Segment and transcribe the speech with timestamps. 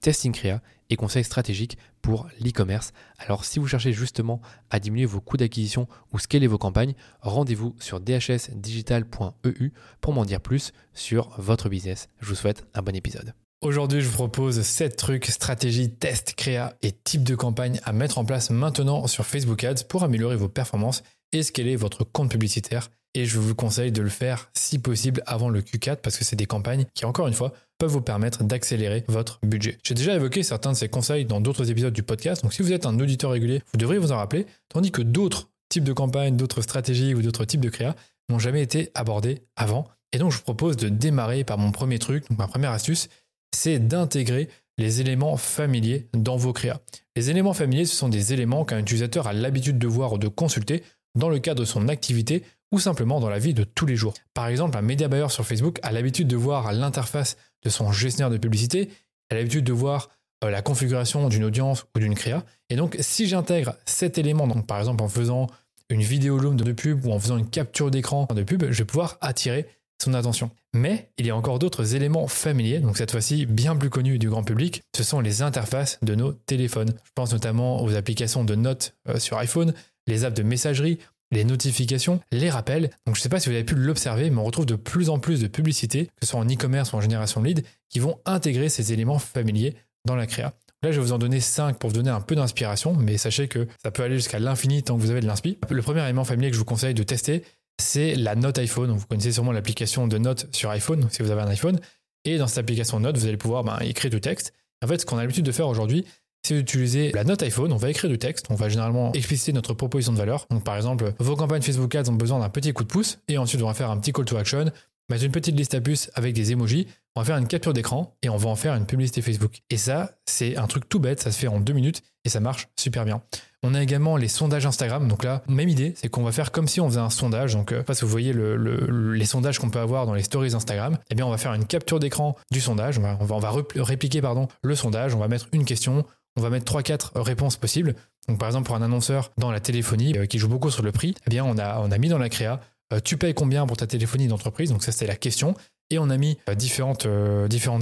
[0.00, 2.92] testing créa et conseils stratégiques pour l'e-commerce.
[3.18, 7.76] Alors si vous cherchez justement à diminuer vos coûts d'acquisition ou scaler vos campagnes, rendez-vous
[7.78, 12.08] sur dhsdigital.eu pour m'en dire plus sur votre business.
[12.20, 13.34] Je vous souhaite un bon épisode.
[13.62, 18.16] Aujourd'hui, je vous propose 7 trucs, stratégies, tests, créa et types de campagnes à mettre
[18.16, 21.02] en place maintenant sur Facebook Ads pour améliorer vos performances
[21.32, 25.48] et scaler votre compte publicitaire et je vous conseille de le faire si possible avant
[25.48, 29.04] le Q4 parce que c'est des campagnes qui, encore une fois, peuvent vous permettre d'accélérer
[29.08, 29.78] votre budget.
[29.82, 32.72] J'ai déjà évoqué certains de ces conseils dans d'autres épisodes du podcast, donc si vous
[32.72, 36.36] êtes un auditeur régulier, vous devriez vous en rappeler, tandis que d'autres types de campagnes,
[36.36, 37.96] d'autres stratégies ou d'autres types de créa
[38.28, 39.88] n'ont jamais été abordés avant.
[40.12, 43.08] Et donc je vous propose de démarrer par mon premier truc, donc ma première astuce,
[43.54, 46.80] c'est d'intégrer les éléments familiers dans vos créas.
[47.16, 50.28] Les éléments familiers, ce sont des éléments qu'un utilisateur a l'habitude de voir ou de
[50.28, 50.82] consulter
[51.14, 54.14] dans le cadre de son activité ou simplement dans la vie de tous les jours.
[54.34, 58.30] Par exemple, un média buyer sur Facebook a l'habitude de voir l'interface de son gestionnaire
[58.30, 58.90] de publicité,
[59.30, 60.08] a l'habitude de voir
[60.44, 62.44] euh, la configuration d'une audience ou d'une créa.
[62.68, 65.48] Et donc, si j'intègre cet élément, donc par exemple en faisant
[65.90, 68.84] une vidéo loom de pub ou en faisant une capture d'écran de pub, je vais
[68.84, 69.66] pouvoir attirer
[70.02, 70.50] son attention.
[70.72, 74.30] Mais il y a encore d'autres éléments familiers, donc cette fois-ci bien plus connus du
[74.30, 76.92] grand public, ce sont les interfaces de nos téléphones.
[77.04, 79.74] Je pense notamment aux applications de notes euh, sur iPhone,
[80.06, 80.98] les apps de messagerie,
[81.30, 82.90] les notifications, les rappels.
[83.06, 85.10] Donc je ne sais pas si vous avez pu l'observer, mais on retrouve de plus
[85.10, 87.98] en plus de publicités, que ce soit en e-commerce ou en génération de lead, qui
[87.98, 89.74] vont intégrer ces éléments familiers
[90.06, 90.54] dans la créa.
[90.82, 93.48] Là, je vais vous en donner 5 pour vous donner un peu d'inspiration, mais sachez
[93.48, 95.58] que ça peut aller jusqu'à l'infini tant que vous avez de l'inspi.
[95.68, 97.44] Le premier élément familier que je vous conseille de tester,
[97.78, 98.90] c'est la note iPhone.
[98.90, 101.78] Vous connaissez sûrement l'application de notes sur iPhone, si vous avez un iPhone.
[102.24, 104.54] Et dans cette application de notes, vous allez pouvoir ben, écrire du texte.
[104.82, 106.06] En fait, ce qu'on a l'habitude de faire aujourd'hui,
[106.42, 109.52] si vous utilisez la note iPhone, on va écrire du texte, on va généralement expliciter
[109.52, 110.46] notre proposition de valeur.
[110.50, 113.38] Donc par exemple, vos campagnes Facebook Ads ont besoin d'un petit coup de pouce et
[113.38, 114.66] ensuite on va faire un petit call to action,
[115.08, 116.86] mettre une petite liste à puces avec des emojis,
[117.16, 119.58] on va faire une capture d'écran et on va en faire une publicité Facebook.
[119.68, 122.40] Et ça, c'est un truc tout bête, ça se fait en deux minutes et ça
[122.40, 123.22] marche super bien.
[123.62, 125.06] On a également les sondages Instagram.
[125.08, 127.54] Donc là, même idée, c'est qu'on va faire comme si on faisait un sondage.
[127.54, 130.96] Donc, euh, vous voyez les sondages qu'on peut avoir dans les stories Instagram.
[131.10, 132.98] Eh bien, on va faire une capture d'écran du sondage.
[132.98, 135.14] On va, on va, répliquer pardon, le sondage.
[135.14, 136.06] On va mettre une question
[136.40, 137.94] on va mettre 3-4 réponses possibles.
[138.38, 141.14] Par exemple pour un annonceur dans la téléphonie euh, qui joue beaucoup sur le prix,
[141.26, 142.60] eh bien on a, on a mis dans la créa
[142.92, 144.70] euh, tu payes combien pour ta téléphonie d'entreprise?
[144.70, 145.54] Donc ça c'était la question.
[145.90, 147.06] Et on a mis euh, différentes,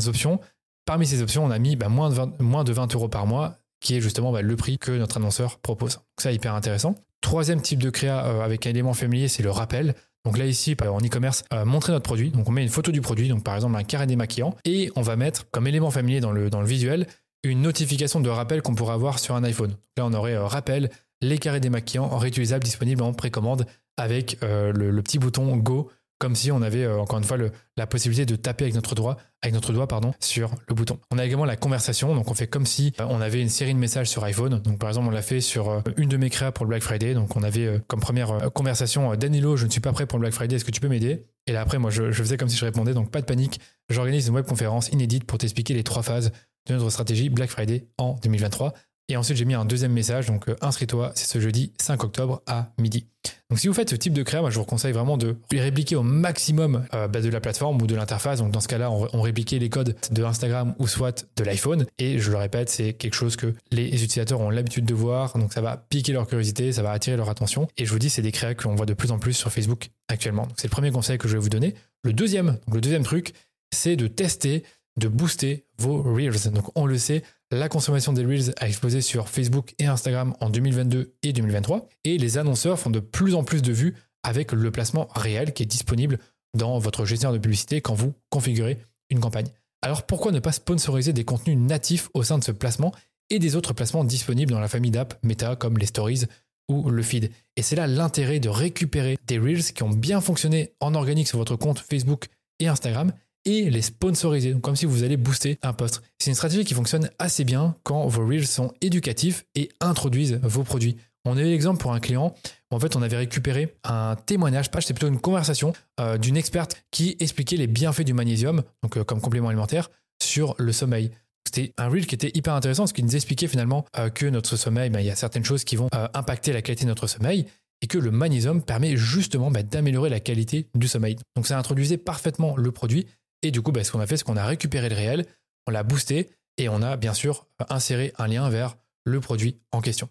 [0.07, 0.39] options.
[0.85, 3.27] Parmi ces options, on a mis bah, moins, de 20, moins de 20 euros par
[3.27, 5.95] mois, qui est justement bah, le prix que notre annonceur propose.
[5.95, 6.95] Donc ça hyper intéressant.
[7.23, 9.95] Troisième type de créa avec un élément familier, c'est le rappel.
[10.27, 12.31] Donc là ici, en e-commerce, montrer notre produit.
[12.31, 15.01] Donc on met une photo du produit, donc par exemple un carré démaquillant, et on
[15.01, 17.07] va mettre comme élément familier dans le visuel
[17.45, 19.77] une notification de rappel qu'on pourrait avoir sur un iPhone.
[19.97, 20.91] Là, on aurait euh, rappel,
[21.21, 23.67] les carrés démaquillants réutilisables disponibles en précommande
[23.97, 27.37] avec euh, le, petit bouton Go, comme si on avait euh, encore une fois
[27.77, 30.99] la possibilité de taper avec notre doigt, avec notre doigt pardon, sur le bouton.
[31.11, 33.79] On a également la conversation, donc on fait comme si on avait une série de
[33.79, 34.61] messages sur iPhone.
[34.61, 37.15] Donc par exemple, on l'a fait sur une de mes créas pour le Black Friday.
[37.15, 40.35] Donc on avait comme première conversation Danilo, je ne suis pas prêt pour le Black
[40.35, 41.25] Friday, est-ce que tu peux m'aider?
[41.47, 43.61] Et là après, moi je, je faisais comme si je répondais, donc pas de panique.
[43.89, 46.31] J'organise une webconférence inédite pour t'expliquer les trois phases
[46.69, 48.73] de notre stratégie Black Friday en 2023.
[49.11, 52.43] Et ensuite, j'ai mis un deuxième message, donc euh, inscris-toi, c'est ce jeudi 5 octobre
[52.47, 53.07] à midi.
[53.49, 55.97] Donc si vous faites ce type de créa, moi je vous conseille vraiment de répliquer
[55.97, 58.41] au maximum euh, bah, de la plateforme ou de l'interface.
[58.41, 61.87] Donc dans ce cas-là, on, répliquait les codes de Instagram ou soit de l'iPhone.
[61.99, 65.39] Et je le répète, c'est quelque chose que les utilisateurs ont l'habitude de voir.
[65.39, 67.67] Donc ça va piquer leur curiosité, ça va attirer leur attention.
[67.79, 69.89] Et je vous dis, c'est des créas qu'on voit de plus en plus sur Facebook
[70.09, 70.47] actuellement.
[70.59, 71.75] C'est le premier conseil que je vais vous donner.
[72.03, 73.33] Le deuxième, le deuxième truc,
[73.73, 74.65] c'est de tester
[74.99, 76.51] de booster vos Reels.
[76.53, 80.51] Donc on le sait, la consommation des Reels a explosé sur Facebook et Instagram en
[80.51, 84.71] 2022 et 2023, et les annonceurs font de plus en plus de vues avec le
[84.71, 86.19] placement réel qui est disponible
[86.55, 88.79] dans votre gestionnaire de publicité quand vous configurez
[89.11, 89.49] une campagne.
[89.83, 92.93] Alors pourquoi ne pas sponsoriser des contenus natifs au sein de ce placement
[93.31, 96.25] et des autres placements disponibles dans la famille d'apps Meta comme les Stories
[96.69, 97.31] ou le feed?
[97.57, 101.39] Et c'est là l'intérêt de récupérer des Reels qui ont bien fonctionné en organique sur
[101.39, 102.27] votre compte Facebook
[102.59, 103.13] et Instagram
[103.49, 106.03] et les sponsoriser, donc comme si vous allez booster un post.
[106.19, 110.65] C'est une stratégie qui fonctionne assez bien quand vos reels sont éducatifs et introduisent vos
[110.65, 110.97] produits.
[111.25, 112.35] On a eu l'exemple pour un client
[112.71, 116.37] où en fait on avait récupéré un témoignage, pas c'est plutôt une conversation euh, d'une
[116.37, 119.91] experte qui expliquait les bienfaits du magnésium, donc euh, comme complément alimentaire,
[120.23, 121.11] sur le sommeil.
[121.47, 124.57] C'était un reel qui était hyper intéressant parce qu'il nous expliquait finalement euh, que notre
[124.57, 127.47] sommeil, ben, il y a certaines choses qui vont impacter la qualité de notre sommeil
[127.81, 131.17] et que le magnésium permet justement ben, d'améliorer la qualité du sommeil.
[131.37, 133.07] Donc ça introduisait parfaitement le produit
[133.43, 135.27] et du coup ben, ce qu'on a fait c'est qu'on a récupéré le réel,
[135.67, 139.81] on l'a boosté et on a bien sûr inséré un lien vers le produit en
[139.81, 140.09] question.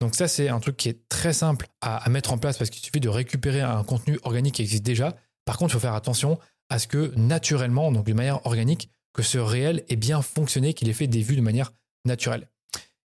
[0.00, 2.82] Donc ça, c'est un truc qui est très simple à, mettre en place parce qu'il
[2.82, 5.16] suffit de récupérer un contenu organique qui existe déjà.
[5.44, 6.38] Par contre, il faut faire attention
[6.68, 10.88] à ce que naturellement, donc de manière organique, que ce réel ait bien fonctionné, qu'il
[10.88, 11.72] ait fait des vues de manière
[12.04, 12.48] naturelle.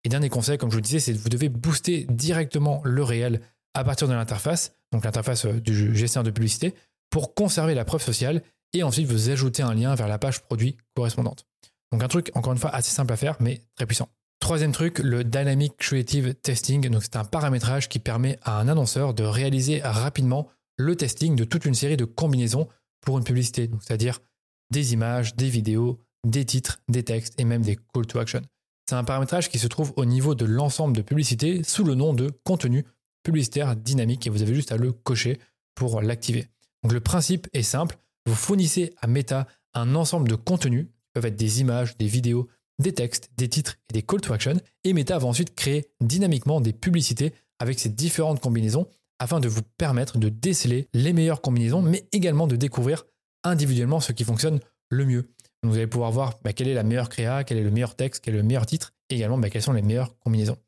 [0.05, 3.03] Et dernier conseil, comme je vous le disais, c'est que vous devez booster directement le
[3.03, 3.43] réel
[3.75, 6.75] à partir de l'interface, donc l'interface euh, du gestionnaire de publicité,
[7.11, 8.43] pour conserver la preuve sociale
[8.73, 11.47] et ensuite vous ajouter un lien vers la page produit correspondante.
[11.93, 14.09] Donc un truc, encore une fois, assez simple à faire, mais très puissant.
[14.41, 16.89] Troisième truc, le Dynamic Creative Testing.
[16.89, 21.45] Donc, c'est un paramétrage qui permet à un annonceur de réaliser rapidement le testing de
[21.45, 22.69] toute une série de combinaisons
[23.01, 23.69] pour une publicité.
[23.81, 24.21] c'est-à-dire
[24.71, 28.43] des images, des vidéos, des titres, des textes et même des call to action.
[28.89, 32.15] C'est un paramétrage qui se trouve au niveau de l'ensemble de publicités sous le nom
[32.15, 32.85] de contenu
[33.23, 35.39] publicitaire dynamique et vous avez juste à le cocher
[35.75, 36.47] pour l'activer.
[36.83, 37.99] Donc, le principe est simple.
[38.29, 42.47] Vous fournissez à Meta un ensemble de contenus qui peuvent être des images, des vidéos,
[42.79, 44.53] des textes, des titres et des call to action,
[44.85, 48.87] et Meta va ensuite créer dynamiquement des publicités avec ces différentes combinaisons
[49.19, 53.07] afin de vous permettre de déceler les meilleures combinaisons, mais également de découvrir
[53.45, 54.61] individuellement ce qui fonctionne
[54.91, 55.33] le mieux.
[55.63, 58.23] vous allez pouvoir voir bah, quelle est la meilleure créa, quel est le meilleur texte,
[58.23, 60.59] quel est le meilleur titre, et également bah, quelles sont les meilleures combinaisons.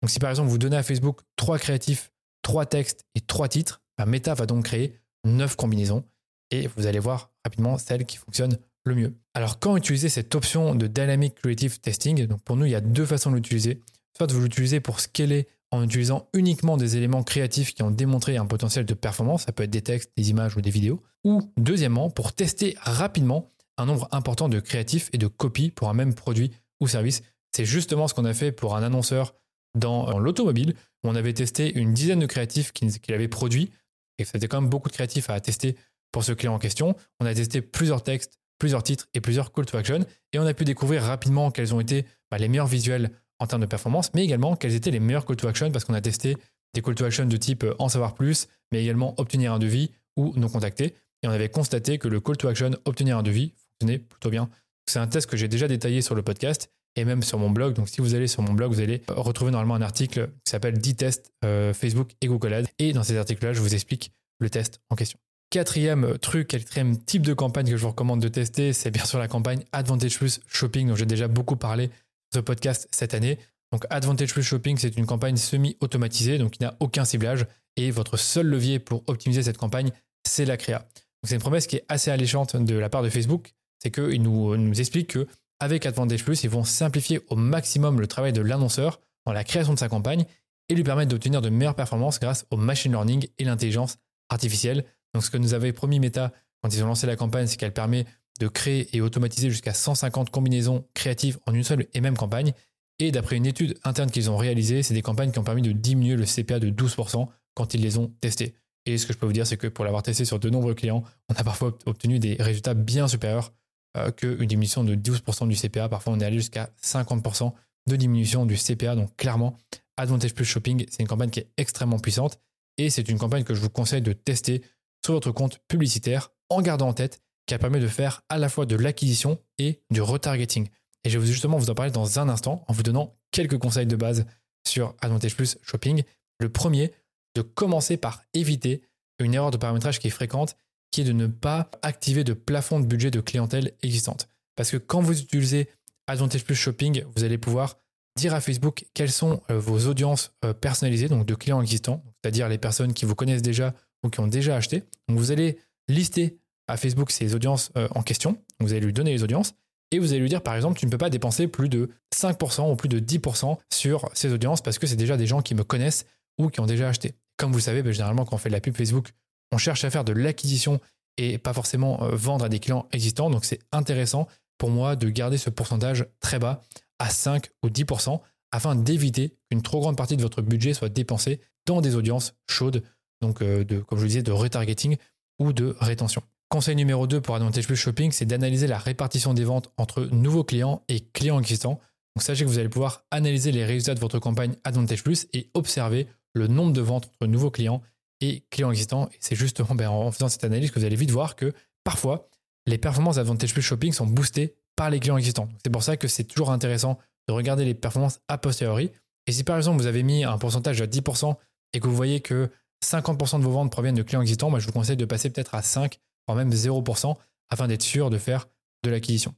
[0.00, 3.82] Donc si par exemple vous donnez à Facebook trois créatifs, trois textes et trois titres,
[3.98, 6.02] bah, Meta va donc créer neuf combinaisons,
[6.50, 9.14] et vous allez voir rapidement celles qui fonctionnent le mieux.
[9.34, 12.80] Alors quand utiliser cette option de Dynamic Creative Testing, donc pour nous il y a
[12.80, 13.80] deux façons de l'utiliser.
[14.16, 18.46] Soit vous l'utilisez pour scaler en utilisant uniquement des éléments créatifs qui ont démontré un
[18.46, 22.10] potentiel de performance, ça peut être des textes, des images ou des vidéos, ou deuxièmement
[22.10, 26.50] pour tester rapidement un nombre important de créatifs et de copies pour un même produit
[26.80, 27.22] ou service.
[27.52, 29.34] C'est justement ce qu'on a fait pour un annonceur
[29.76, 30.74] dans, l'automobile,
[31.04, 33.70] où on avait testé une dizaine de créatifs qu'il avait produits,
[34.18, 35.76] et c'était quand même beaucoup de créatifs à tester
[36.12, 36.94] pour ce client en question.
[37.20, 40.04] On a testé plusieurs textes, plusieurs titres et plusieurs call to action.
[40.32, 43.62] Et on a pu découvrir rapidement quels ont été bah, les meilleurs visuels en termes
[43.62, 46.36] de performance, mais également quels étaient les meilleurs call to action parce qu'on a testé
[46.74, 49.90] des call to action de type euh, en savoir plus, mais également obtenir un devis
[50.16, 50.94] ou nous contacter.
[51.22, 54.48] Et on avait constaté que le call to action obtenir un devis fonctionnait plutôt bien.
[54.86, 57.74] C'est un test que j'ai déjà détaillé sur le podcast et même sur mon blog.
[57.74, 60.78] Donc si vous allez sur mon blog, vous allez retrouver normalement un article qui s'appelle
[60.78, 62.68] 10 tests euh, Facebook et Google Ads.
[62.78, 65.18] Et dans ces articles-là, je vous explique le test en question.
[65.50, 69.18] Quatrième truc, quatrième type de campagne que je vous recommande de tester, c'est bien sûr
[69.18, 71.88] la campagne Advantage Plus Shopping dont j'ai déjà beaucoup parlé
[72.32, 73.36] sur ce podcast cette année.
[73.72, 77.90] Donc Advantage Plus Shopping, c'est une campagne semi-automatisée, donc il n'y a aucun ciblage et
[77.90, 79.90] votre seul levier pour optimiser cette campagne,
[80.24, 80.86] c'est la créa.
[81.24, 84.56] c'est une promesse qui est assez alléchante de la part de Facebook, c'est qu'ils nous,
[84.56, 85.26] nous expliquent que
[85.58, 89.74] avec Advantage Plus, ils vont simplifier au maximum le travail de l'annonceur dans la création
[89.74, 90.26] de sa campagne
[90.68, 93.96] et lui permettre d'obtenir de meilleures performances grâce au machine learning et l'intelligence
[94.28, 94.84] artificielle.
[95.14, 97.72] Donc ce que nous avait promis Meta quand ils ont lancé la campagne, c'est qu'elle
[97.72, 98.04] permet
[98.38, 102.52] de créer et automatiser jusqu'à 150 combinaisons créatives en une seule et même campagne.
[102.98, 105.72] Et d'après une étude interne qu'ils ont réalisée, c'est des campagnes qui ont permis de
[105.72, 108.54] diminuer le CPA de 12% quand ils les ont testées.
[108.86, 110.74] Et ce que je peux vous dire, c'est que pour l'avoir testé sur de nombreux
[110.74, 113.52] clients, on a parfois obtenu des résultats bien supérieurs
[113.96, 115.88] euh, qu'une diminution de 12% du CPA.
[115.88, 117.52] Parfois, on est allé jusqu'à 50%
[117.86, 118.94] de diminution du CPA.
[118.94, 119.56] Donc clairement,
[119.96, 122.38] Advantage Plus Shopping, c'est une campagne qui est extrêmement puissante.
[122.78, 124.62] Et c'est une campagne que je vous conseille de tester
[125.04, 128.66] sur votre compte publicitaire en gardant en tête qu'elle permet de faire à la fois
[128.66, 130.68] de l'acquisition et du retargeting.
[131.04, 133.86] Et je vais justement vous en parler dans un instant en vous donnant quelques conseils
[133.86, 134.26] de base
[134.66, 136.02] sur Advantage Plus Shopping.
[136.38, 136.92] Le premier,
[137.34, 138.82] de commencer par éviter
[139.18, 140.56] une erreur de paramétrage qui est fréquente,
[140.90, 144.28] qui est de ne pas activer de plafond de budget de clientèle existante.
[144.56, 145.68] Parce que quand vous utilisez
[146.06, 147.78] Advantage Plus Shopping, vous allez pouvoir
[148.16, 152.48] dire à Facebook quelles sont euh, vos audiences euh, personnalisées, donc de clients existants, c'est-à-dire
[152.48, 154.84] les personnes qui vous connaissent déjà ou qui ont déjà acheté.
[155.08, 156.38] Donc vous allez lister
[156.68, 159.54] à Facebook ces audiences euh, en question, vous allez lui donner les audiences,
[159.90, 162.70] et vous allez lui dire par exemple tu ne peux pas dépenser plus de 5%
[162.70, 165.64] ou plus de 10% sur ces audiences parce que c'est déjà des gens qui me
[165.64, 166.06] connaissent
[166.38, 167.14] ou qui ont déjà acheté.
[167.36, 169.10] Comme vous le savez, ben, généralement quand on fait de la pub Facebook,
[169.52, 170.80] on cherche à faire de l'acquisition
[171.16, 173.30] et pas forcément euh, vendre à des clients existants.
[173.30, 174.28] Donc c'est intéressant
[174.58, 176.62] pour moi de garder ce pourcentage très bas
[176.98, 178.20] à 5 ou 10%
[178.52, 182.82] afin d'éviter qu'une trop grande partie de votre budget soit dépensée dans des audiences chaudes
[183.20, 184.96] donc euh, comme je le disais, de retargeting
[185.38, 186.22] ou de rétention.
[186.48, 190.42] Conseil numéro 2 pour Advantage Plus Shopping, c'est d'analyser la répartition des ventes entre nouveaux
[190.42, 191.78] clients et clients existants.
[192.16, 195.48] Donc sachez que vous allez pouvoir analyser les résultats de votre campagne Advantage Plus et
[195.54, 197.82] observer le nombre de ventes entre nouveaux clients
[198.20, 199.08] et clients existants.
[199.12, 201.52] Et c'est justement ben, en faisant cette analyse que vous allez vite voir que
[201.84, 202.28] parfois,
[202.66, 205.48] les performances d'Advantage Plus Shopping sont boostées par les clients existants.
[205.62, 206.98] C'est pour ça que c'est toujours intéressant
[207.28, 208.90] de regarder les performances a posteriori.
[209.26, 211.36] Et si par exemple vous avez mis un pourcentage à 10%
[211.72, 212.50] et que vous voyez que
[212.84, 215.54] 50% de vos ventes proviennent de clients existants, moi je vous conseille de passer peut-être
[215.54, 215.90] à 5%
[216.34, 217.14] même 0%
[217.50, 218.48] afin d'être sûr de faire
[218.84, 219.34] de l'acquisition.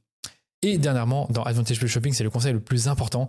[0.61, 3.27] Et dernièrement, dans Advantage Plus Shopping, c'est le conseil le plus important,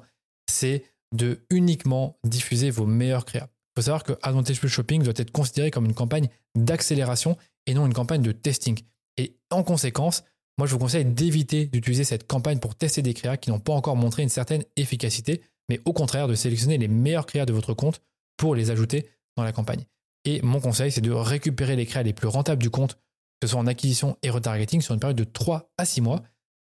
[0.49, 3.49] c'est de uniquement diffuser vos meilleurs créas.
[3.49, 7.75] Il faut savoir que Advantage Plus Shopping doit être considéré comme une campagne d'accélération et
[7.75, 8.79] non une campagne de testing.
[9.17, 10.23] Et en conséquence,
[10.59, 13.73] moi je vous conseille d'éviter d'utiliser cette campagne pour tester des créas qui n'ont pas
[13.73, 17.75] encore montré une certaine efficacité, mais au contraire de sélectionner les meilleurs créas de votre
[17.75, 18.01] compte
[18.37, 19.85] pour les ajouter dans la campagne.
[20.25, 22.99] Et mon conseil, c'est de récupérer les créas les plus rentables du compte
[23.41, 26.23] que ce soit en acquisition et retargeting sur une période de 3 à 6 mois,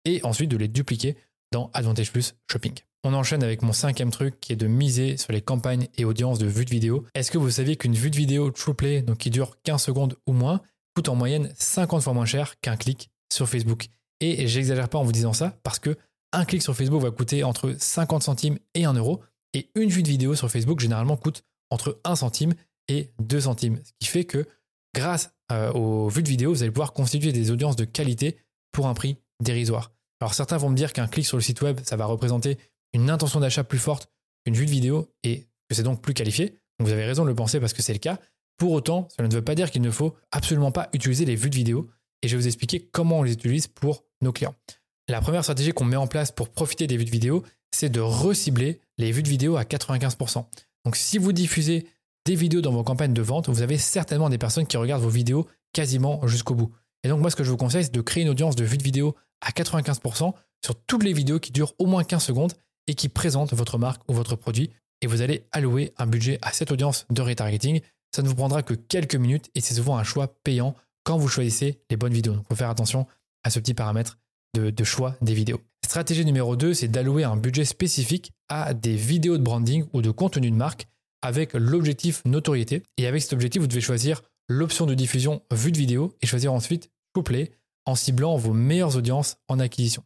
[0.05, 1.17] et ensuite de les dupliquer
[1.52, 2.75] dans Advantage Plus Shopping.
[3.05, 6.38] On enchaîne avec mon cinquième truc qui est de miser sur les campagnes et audiences
[6.38, 7.07] de vues de vidéo.
[7.14, 10.33] Est-ce que vous saviez qu'une vue de vidéo TruePlay, donc qui dure 15 secondes ou
[10.33, 10.61] moins,
[10.95, 13.87] coûte en moyenne 50 fois moins cher qu'un clic sur Facebook?
[14.21, 15.97] Et j'exagère pas en vous disant ça parce que
[16.33, 19.23] un clic sur Facebook va coûter entre 50 centimes et 1 euro,
[19.55, 22.55] et une vue de vidéo sur Facebook généralement coûte entre 1 centime
[22.88, 23.80] et 2 centimes.
[23.85, 24.47] Ce qui fait que
[24.95, 28.37] grâce euh, aux vues de vidéo, vous allez pouvoir constituer des audiences de qualité
[28.73, 29.92] pour un prix dérisoire.
[30.21, 32.59] Alors certains vont me dire qu'un clic sur le site web, ça va représenter
[32.92, 34.11] une intention d'achat plus forte
[34.45, 36.59] qu'une vue de vidéo et que c'est donc plus qualifié.
[36.78, 38.18] Donc vous avez raison de le penser parce que c'est le cas.
[38.57, 41.50] Pour autant, cela ne veut pas dire qu'il ne faut absolument pas utiliser les vues
[41.50, 41.88] de vidéo
[42.23, 44.54] et je vais vous expliquer comment on les utilise pour nos clients.
[45.09, 48.00] La première stratégie qu'on met en place pour profiter des vues de vidéo, c'est de
[48.00, 50.45] recibler les vues de vidéo à 95%.
[50.85, 51.87] Donc si vous diffusez
[52.28, 55.08] des vidéos dans vos campagnes de vente, vous avez certainement des personnes qui regardent vos
[55.08, 56.70] vidéos quasiment jusqu'au bout.
[57.02, 58.76] Et donc moi, ce que je vous conseille, c'est de créer une audience de vues
[58.76, 62.52] de vidéo à 95% sur toutes les vidéos qui durent au moins 15 secondes
[62.87, 64.68] et qui présentent votre marque ou votre produit.
[65.00, 67.80] Et vous allez allouer un budget à cette audience de retargeting.
[68.14, 71.28] Ça ne vous prendra que quelques minutes et c'est souvent un choix payant quand vous
[71.28, 72.35] choisissez les bonnes vidéos.
[72.35, 73.06] Donc faut faire attention
[73.42, 74.18] à ce petit paramètre
[74.54, 75.62] de, de choix des vidéos.
[75.82, 80.11] Stratégie numéro 2, c'est d'allouer un budget spécifique à des vidéos de branding ou de
[80.11, 80.88] contenu de marque
[81.22, 82.82] avec l'objectif notoriété.
[82.96, 86.52] Et avec cet objectif, vous devez choisir l'option de diffusion vue de vidéo et choisir
[86.52, 87.52] ensuite couplet
[87.87, 90.04] en ciblant vos meilleures audiences en acquisition.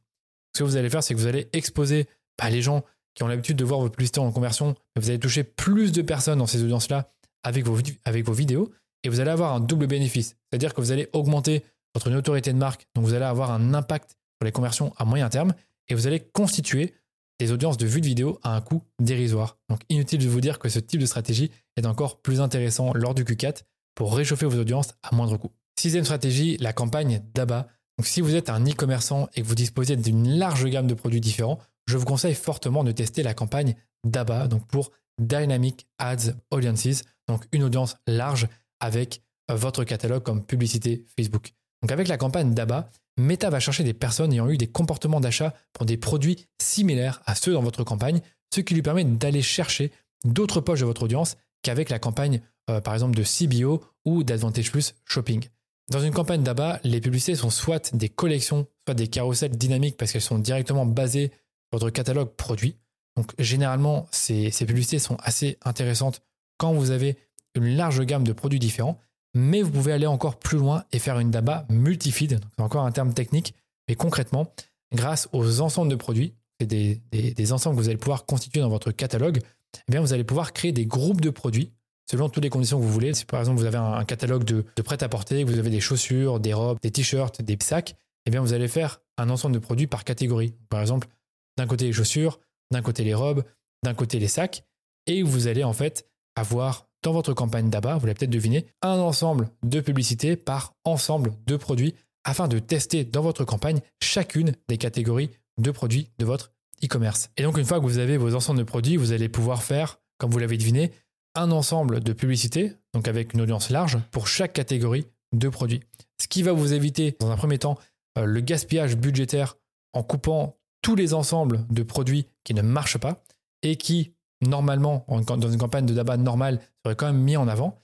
[0.54, 2.06] Ce que vous allez faire, c'est que vous allez exposer
[2.50, 5.92] les gens qui ont l'habitude de voir vos publicités en conversion, vous allez toucher plus
[5.92, 8.70] de personnes dans ces audiences-là avec vos, avec vos vidéos
[9.02, 10.36] et vous allez avoir un double bénéfice.
[10.50, 11.64] C'est-à-dire que vous allez augmenter
[11.94, 15.28] votre notoriété de marque, donc vous allez avoir un impact sur les conversions à moyen
[15.28, 15.52] terme
[15.88, 16.94] et vous allez constituer
[17.42, 19.58] des audiences de vues de vidéo à un coût dérisoire.
[19.68, 23.14] Donc inutile de vous dire que ce type de stratégie est encore plus intéressant lors
[23.14, 23.62] du Q4
[23.96, 25.50] pour réchauffer vos audiences à moindre coût.
[25.78, 27.66] Sixième stratégie, la campagne d'ABA.
[27.98, 31.20] Donc si vous êtes un e-commerçant et que vous disposez d'une large gamme de produits
[31.20, 37.02] différents, je vous conseille fortement de tester la campagne d'ABA, donc pour Dynamic Ads Audiences,
[37.26, 41.54] donc une audience large avec votre catalogue comme publicité Facebook.
[41.82, 45.54] Donc avec la campagne d'ABA, Meta va chercher des personnes ayant eu des comportements d'achat
[45.72, 48.20] pour des produits similaires à ceux dans votre campagne,
[48.54, 49.92] ce qui lui permet d'aller chercher
[50.24, 54.70] d'autres poches de votre audience qu'avec la campagne, euh, par exemple, de CBO ou d'Advantage
[54.70, 55.44] Plus Shopping.
[55.90, 60.12] Dans une campagne d'ABA, les publicités sont soit des collections, soit des carousels dynamiques parce
[60.12, 62.76] qu'elles sont directement basées sur votre catalogue produit.
[63.16, 66.22] Donc généralement, ces, ces publicités sont assez intéressantes
[66.56, 67.18] quand vous avez
[67.54, 68.98] une large gamme de produits différents
[69.34, 72.92] mais vous pouvez aller encore plus loin et faire une DABA multifeed, c'est encore un
[72.92, 73.54] terme technique,
[73.88, 74.52] mais concrètement,
[74.92, 78.92] grâce aux ensembles de produits, et des, ensembles que vous allez pouvoir constituer dans votre
[78.92, 79.40] catalogue,
[79.76, 81.72] eh bien vous allez pouvoir créer des groupes de produits
[82.08, 83.14] selon toutes les conditions que vous voulez.
[83.14, 86.52] Si par exemple vous avez un, catalogue de, de prêt-à-porter, vous avez des chaussures, des
[86.52, 87.96] robes, des t-shirts, des sacs,
[88.26, 90.54] eh bien vous allez faire un ensemble de produits par catégorie.
[90.68, 91.08] Par exemple,
[91.56, 92.38] d'un côté les chaussures,
[92.70, 93.44] d'un côté les robes,
[93.82, 94.64] d'un côté les sacs,
[95.06, 98.98] et vous allez en fait avoir dans votre campagne d'ABA, vous l'avez peut-être deviné, un
[98.98, 101.94] ensemble de publicités par ensemble de produits
[102.24, 106.52] afin de tester dans votre campagne chacune des catégories de produits de votre
[106.84, 107.30] e-commerce.
[107.36, 109.98] Et donc une fois que vous avez vos ensembles de produits, vous allez pouvoir faire,
[110.18, 110.92] comme vous l'avez deviné,
[111.34, 115.80] un ensemble de publicités, donc avec une audience large, pour chaque catégorie de produits.
[116.20, 117.78] Ce qui va vous éviter, dans un premier temps,
[118.18, 119.56] euh, le gaspillage budgétaire
[119.92, 123.24] en coupant tous les ensembles de produits qui ne marchent pas
[123.62, 127.82] et qui, normalement, dans une campagne de DABA normale, serait quand même mis en avant.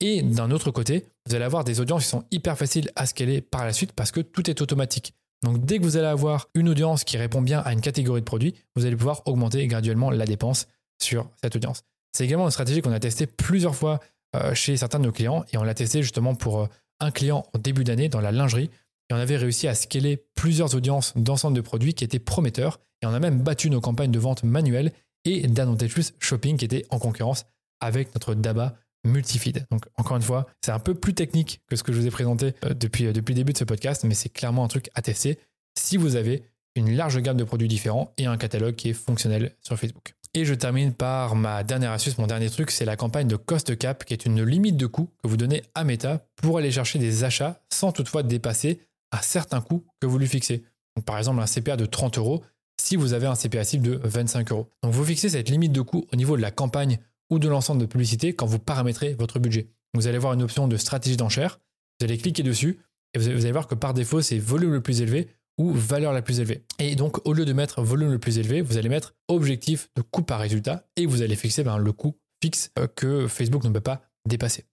[0.00, 3.40] Et d'un autre côté, vous allez avoir des audiences qui sont hyper faciles à scaler
[3.40, 5.14] par la suite parce que tout est automatique.
[5.42, 8.26] Donc dès que vous allez avoir une audience qui répond bien à une catégorie de
[8.26, 10.66] produits, vous allez pouvoir augmenter graduellement la dépense
[11.02, 11.82] sur cette audience.
[12.12, 14.00] C'est également une stratégie qu'on a testée plusieurs fois
[14.36, 16.66] euh, chez certains de nos clients et on l'a testé justement pour euh,
[16.98, 18.70] un client en début d'année dans la lingerie
[19.10, 23.06] et on avait réussi à scaler plusieurs audiences d'ensemble de produits qui étaient prometteurs et
[23.06, 24.92] on a même battu nos campagnes de vente manuelles
[25.24, 25.46] et
[25.88, 27.46] plus Shopping qui était en concurrence
[27.80, 29.66] avec notre DABA multifeed.
[29.70, 32.10] Donc encore une fois, c'est un peu plus technique que ce que je vous ai
[32.10, 34.90] présenté euh, depuis, euh, depuis le début de ce podcast, mais c'est clairement un truc
[34.94, 35.38] à tester
[35.78, 36.42] si vous avez
[36.76, 40.14] une large gamme de produits différents et un catalogue qui est fonctionnel sur Facebook.
[40.34, 43.76] Et je termine par ma dernière astuce, mon dernier truc, c'est la campagne de cost
[43.76, 47.00] cap, qui est une limite de coût que vous donnez à Meta pour aller chercher
[47.00, 50.64] des achats sans toutefois dépasser à certains coûts que vous lui fixez.
[51.04, 52.44] Par exemple, un CPA de 30 euros
[52.80, 54.68] si vous avez un CPA cible de 25 euros.
[54.82, 56.98] Donc vous fixez cette limite de coût au niveau de la campagne
[57.30, 59.68] ou de l'ensemble de publicité quand vous paramétrez votre budget.
[59.94, 61.60] Vous allez voir une option de stratégie d'enchère,
[62.00, 62.78] vous allez cliquer dessus
[63.14, 66.22] et vous allez voir que par défaut c'est volume le plus élevé ou valeur la
[66.22, 66.64] plus élevée.
[66.78, 70.02] Et donc au lieu de mettre volume le plus élevé, vous allez mettre objectif de
[70.02, 73.70] coût par résultat et vous allez fixer ben, le coût fixe euh, que Facebook ne
[73.70, 74.64] peut pas dépasser.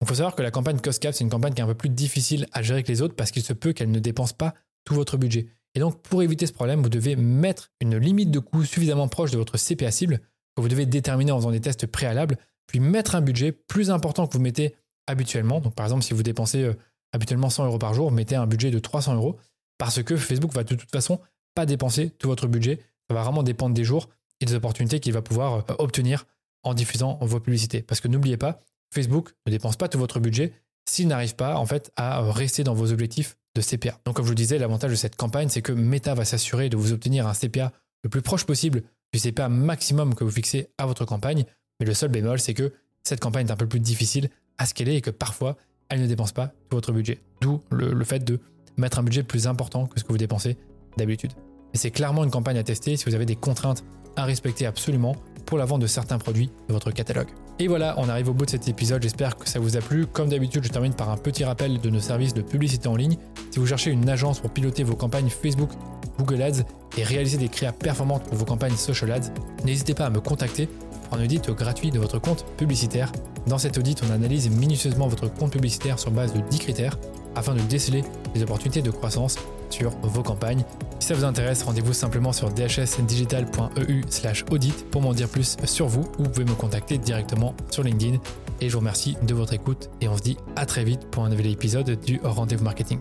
[0.00, 1.74] Il faut savoir que la campagne Cost Cap, c'est une campagne qui est un peu
[1.74, 4.54] plus difficile à gérer que les autres parce qu'il se peut qu'elle ne dépense pas
[4.84, 5.48] tout votre budget.
[5.76, 9.30] Et donc, pour éviter ce problème, vous devez mettre une limite de coût suffisamment proche
[9.30, 10.20] de votre CPA cible
[10.56, 14.26] que vous devez déterminer en faisant des tests préalables, puis mettre un budget plus important
[14.26, 14.74] que vous mettez
[15.06, 15.60] habituellement.
[15.60, 16.72] Donc, par exemple, si vous dépensez euh,
[17.12, 19.36] habituellement 100 euros par jour, mettez un budget de 300 euros
[19.76, 21.20] parce que Facebook va de toute façon
[21.54, 22.78] pas dépenser tout votre budget.
[23.08, 24.08] Ça va vraiment dépendre des jours
[24.40, 26.24] et des opportunités qu'il va pouvoir euh, obtenir
[26.62, 27.82] en diffusant vos publicités.
[27.82, 28.60] Parce que n'oubliez pas,
[28.94, 30.54] Facebook ne dépense pas tout votre budget
[30.88, 34.00] s'il n'arrive pas en fait à rester dans vos objectifs CPA.
[34.04, 36.68] Donc comme je vous le disais, l'avantage de cette campagne, c'est que Meta va s'assurer
[36.68, 37.72] de vous obtenir un CPA
[38.02, 38.82] le plus proche possible
[39.12, 41.44] du CPA maximum que vous fixez à votre campagne.
[41.80, 42.72] Mais le seul bémol, c'est que
[43.02, 45.56] cette campagne est un peu plus difficile à scaler et que parfois,
[45.88, 47.20] elle ne dépense pas tout votre budget.
[47.40, 48.40] D'où le, fait de
[48.76, 50.56] mettre un budget plus important que ce que vous dépensez
[50.96, 51.32] d'habitude.
[51.74, 53.84] Et c'est clairement une campagne à tester si vous avez des contraintes
[54.16, 57.28] à respecter absolument pour la vente de certains produits de votre catalogue.
[57.58, 60.06] Et voilà, on arrive au bout de cet épisode, j'espère que ça vous a plu.
[60.06, 63.16] Comme d'habitude, je termine par un petit rappel de nos services de publicité en ligne.
[63.50, 65.70] Si vous cherchez une agence pour piloter vos campagnes Facebook,
[66.18, 66.64] Google Ads
[66.98, 69.32] et réaliser des créas performantes pour vos campagnes Social Ads,
[69.64, 70.68] n'hésitez pas à me contacter
[71.08, 73.10] pour un audit gratuit de votre compte publicitaire.
[73.46, 76.98] Dans cet audit, on analyse minutieusement votre compte publicitaire sur base de 10 critères
[77.36, 78.02] afin de déceler
[78.34, 79.36] les opportunités de croissance
[79.70, 80.64] sur vos campagnes.
[80.98, 84.02] Si ça vous intéresse, rendez-vous simplement sur dhsdigital.eu
[84.50, 88.18] audit pour m'en dire plus sur vous ou vous pouvez me contacter directement sur LinkedIn.
[88.60, 91.24] Et je vous remercie de votre écoute et on se dit à très vite pour
[91.24, 93.00] un nouvel épisode du Rendez-vous Marketing.